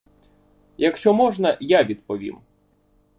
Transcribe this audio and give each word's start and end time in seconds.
Якщо 0.77 1.13
можна 1.13 1.57
я 1.61 1.83
відповім. 1.83 2.39